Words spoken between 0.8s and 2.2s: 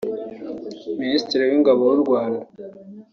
Minisitiri w’Ingabo w’u